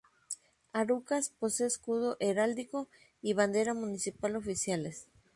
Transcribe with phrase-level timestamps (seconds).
[0.73, 2.89] Arucas posee escudo heráldico
[3.21, 5.05] y bandera municipal oficiales.